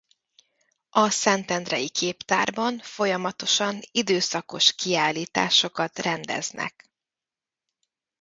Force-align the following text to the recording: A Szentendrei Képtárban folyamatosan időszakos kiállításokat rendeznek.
A 0.89 1.09
Szentendrei 1.09 1.89
Képtárban 1.89 2.79
folyamatosan 2.79 3.79
időszakos 3.91 4.73
kiállításokat 4.75 5.99
rendeznek. 5.99 6.89